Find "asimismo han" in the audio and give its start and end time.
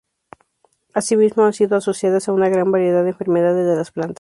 0.95-1.53